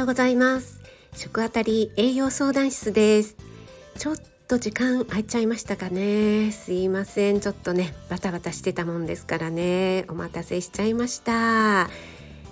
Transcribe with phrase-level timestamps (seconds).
[0.00, 0.80] ようございます。
[1.14, 3.36] 食あたり栄養相談室です。
[3.98, 4.16] ちょっ
[4.48, 6.52] と時間空いちゃいましたかね。
[6.52, 7.40] すいません。
[7.40, 10.06] ちょっとねバタバタしてたもんですからね。
[10.08, 11.90] お待たせしちゃいました。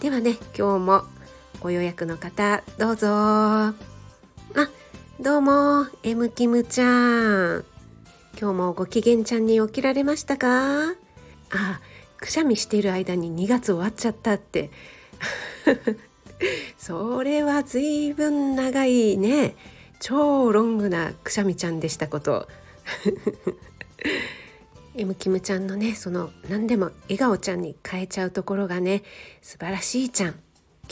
[0.00, 1.04] ではね今日も
[1.60, 3.08] ご予約の方どうぞ。
[3.08, 3.74] あ
[5.18, 7.64] どうも M キムちゃん。
[8.38, 10.90] 今日もご機嫌ちゃんに起きられましたか？
[10.90, 11.80] あ
[12.18, 14.70] くしゃみしている間に2月終わっちゃったって。
[16.78, 19.54] それはずいぶん長いね。
[20.00, 22.48] 超ロングなくしゃみちゃんでしたこと。
[24.96, 29.02] M キムちゃんのねその何でも笑顔ちゃんに変えちゃうところがね
[29.40, 30.34] 素晴らしいちゃん。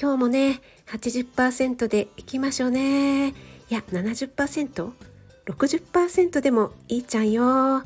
[0.00, 3.30] 今日もね80%でいきましょうね。
[3.30, 3.34] い
[3.70, 7.42] や 70%60% でもいいちゃんよ。
[7.44, 7.84] は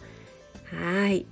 [1.09, 1.27] い。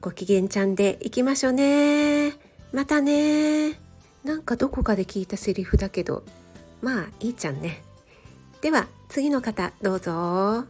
[0.00, 2.32] ご機嫌ちゃんでいきましょうね。
[2.72, 3.89] またね。
[4.24, 6.24] なんかどこかで聞いたセリフだけど
[6.82, 7.82] まあいいちゃんね。
[8.60, 10.12] では次の方どうぞ。
[10.12, 10.66] あ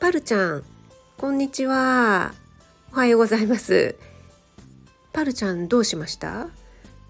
[0.00, 0.64] パルちゃん。
[1.16, 2.34] こんにちは。
[2.92, 3.96] おはようございます。
[5.12, 6.48] パルちゃんどうしました？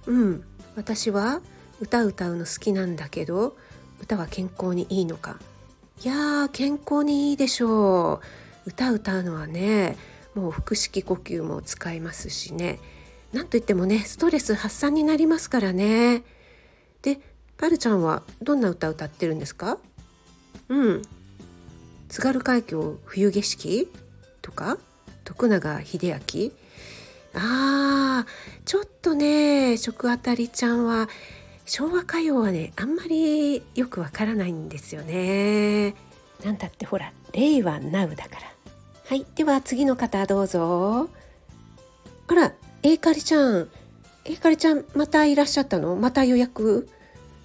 [0.06, 0.44] うん。
[0.76, 1.40] 私は
[1.80, 3.56] 歌歌うの好きなんだけど
[4.00, 5.38] 歌は健康にいいのか。
[6.04, 8.20] いやー健康にいいでしょ
[8.64, 8.70] う。
[8.70, 9.96] 歌歌うのはね
[10.34, 12.78] もう腹式呼吸も使いますしね。
[13.34, 16.22] なんといってもねストレス発散になりますからね
[17.02, 17.18] で
[17.58, 19.78] パルちゃんはどんな歌歌ってるんですか？
[20.68, 21.02] うん
[22.08, 23.92] 津軽海峡冬景色
[24.40, 24.78] とか？
[25.24, 26.52] 徳永英明？
[27.34, 31.08] あーちょっとね食あたりちゃんは
[31.66, 35.94] 昭和歌謡はねあんまりよくわからないんですよね。
[36.44, 38.40] なんだってほら令和ナウだから。
[39.06, 41.08] はいでは次の方どうぞ。
[42.28, 42.52] あら
[42.84, 43.68] えいかりちゃん。
[44.26, 45.96] えいかりちゃんまたいらっしゃったの？
[45.96, 46.86] また予約？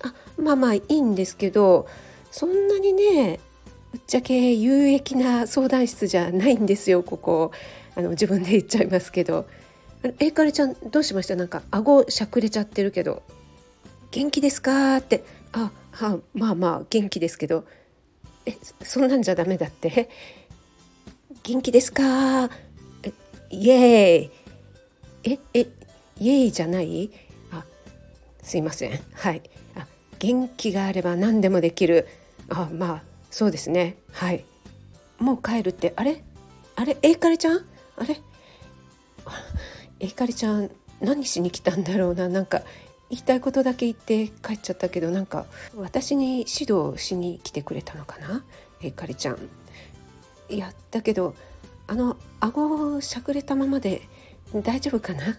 [0.03, 1.87] あまあまあいいんですけど
[2.29, 3.39] そんなにね
[3.91, 7.51] ぶっちゃけ有益な相談室じゃないんですよここ。
[7.95, 9.47] あの自分で言っちゃいますけど。
[10.19, 11.37] えいかりちゃんどうしました？
[11.37, 13.23] なんか顎しゃくれちゃってるけど。
[14.11, 17.63] 元気ですか?」って「あはまあまあ元気ですけど。
[18.45, 20.09] えそんなんじゃダメだって？
[21.43, 22.49] 元気ですか？
[23.51, 24.38] イエーイ。
[25.23, 25.67] ええ
[26.19, 27.11] イエイじゃない？
[27.51, 27.63] あ
[28.41, 28.99] すいません。
[29.13, 29.41] はい。
[29.75, 29.85] あ
[30.19, 32.07] 元気があれば何でもできる。
[32.49, 33.97] あまあそうですね。
[34.11, 34.45] はい。
[35.19, 36.23] もう帰るってあれ？
[36.75, 36.97] あれ？
[37.01, 37.65] えいかりちゃん？
[37.97, 38.21] あれ？
[39.99, 40.71] えいかりちゃん
[41.01, 42.27] 何しに来たんだろうな。
[42.29, 42.61] なんか
[43.09, 48.43] 言いたいことだけ言って帰っちゃったけどなんか私に指導しに来てくれたのかな？
[48.81, 49.37] えかりちゃん。
[50.49, 51.35] いやだけど
[51.87, 54.01] あの顎をしゃくれたままで
[54.55, 55.37] 大丈夫かな？